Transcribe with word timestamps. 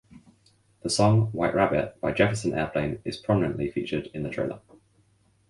The 0.81 0.89
song 0.89 1.27
"White 1.31 1.53
Rabbit" 1.53 2.01
by 2.01 2.11
Jefferson 2.11 2.55
Airplane 2.57 2.97
is 3.05 3.17
prominently 3.17 3.69
featured 3.69 4.09
in 4.15 4.23
the 4.23 4.31
trailer. 4.31 4.59